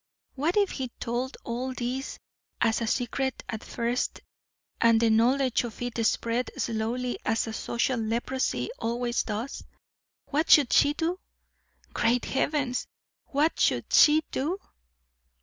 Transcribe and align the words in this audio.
What 0.33 0.57
if 0.57 0.71
he 0.71 0.89
told 0.99 1.37
all 1.43 1.75
this 1.75 2.17
as 2.59 2.81
a 2.81 2.87
secret 2.87 3.43
at 3.47 3.63
first, 3.63 4.21
and 4.81 4.99
the 4.99 5.11
knowledge 5.11 5.63
of 5.63 5.79
it 5.79 6.03
spread 6.07 6.49
slowly, 6.57 7.19
as 7.23 7.45
a 7.45 7.53
social 7.53 7.99
leprosy 7.99 8.71
always 8.79 9.21
does. 9.21 9.63
What 10.25 10.49
should 10.49 10.73
she 10.73 10.93
do? 10.95 11.19
Great 11.93 12.25
heavens! 12.25 12.87
what 13.27 13.59
should 13.59 13.93
she 13.93 14.23
do? 14.31 14.57